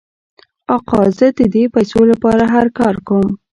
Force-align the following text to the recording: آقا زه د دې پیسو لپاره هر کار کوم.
آقا 0.75 1.01
زه 1.17 1.27
د 1.37 1.39
دې 1.53 1.63
پیسو 1.75 1.99
لپاره 2.11 2.43
هر 2.55 2.67
کار 2.79 2.95
کوم. 3.07 3.27